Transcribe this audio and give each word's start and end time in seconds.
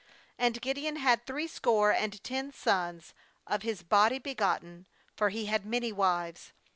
30And 0.39 0.61
Gideon 0.61 0.95
had 0.95 1.27
threescore 1.27 1.91
and 1.91 2.23
ten 2.23 2.51
sons 2.51 3.13
of 3.45 3.61
his 3.61 3.83
body 3.83 4.17
begotten; 4.17 4.87
for 5.15 5.29
he 5.29 5.45
had 5.45 5.63
many 5.63 5.91
wives. 5.91 6.53